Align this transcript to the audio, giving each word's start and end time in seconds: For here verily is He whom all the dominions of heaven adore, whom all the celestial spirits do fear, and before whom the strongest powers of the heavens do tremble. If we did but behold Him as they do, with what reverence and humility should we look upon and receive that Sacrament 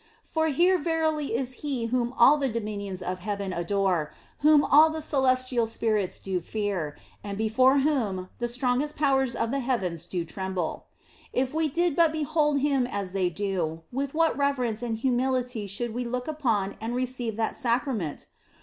For 0.23 0.47
here 0.47 0.79
verily 0.79 1.35
is 1.35 1.53
He 1.61 1.85
whom 1.85 2.11
all 2.17 2.37
the 2.37 2.49
dominions 2.49 3.03
of 3.03 3.19
heaven 3.19 3.53
adore, 3.53 4.11
whom 4.39 4.63
all 4.65 4.89
the 4.89 4.99
celestial 4.99 5.67
spirits 5.67 6.17
do 6.19 6.41
fear, 6.41 6.97
and 7.23 7.37
before 7.37 7.81
whom 7.81 8.27
the 8.39 8.47
strongest 8.47 8.95
powers 8.95 9.35
of 9.35 9.51
the 9.51 9.59
heavens 9.59 10.07
do 10.07 10.25
tremble. 10.25 10.87
If 11.33 11.53
we 11.53 11.67
did 11.69 11.95
but 11.95 12.11
behold 12.11 12.61
Him 12.61 12.87
as 12.87 13.11
they 13.11 13.29
do, 13.29 13.83
with 13.91 14.15
what 14.15 14.35
reverence 14.35 14.81
and 14.81 14.97
humility 14.97 15.67
should 15.67 15.93
we 15.93 16.03
look 16.03 16.27
upon 16.27 16.77
and 16.81 16.95
receive 16.95 17.35
that 17.35 17.55
Sacrament 17.55 18.25